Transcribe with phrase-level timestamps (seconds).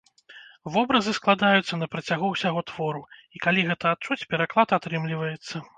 [0.77, 3.01] Вобразы складаюцца на працягу ўсяго твору,
[3.37, 5.55] і калі гэта адчуць, пераклад атрымліваецца.